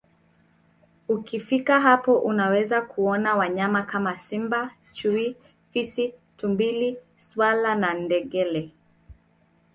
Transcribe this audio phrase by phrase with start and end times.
[1.09, 5.35] Ukifika hapo unaweza kuona wanyama kama Simba Chui
[5.71, 8.71] Fisi Tumbili swala na ngedele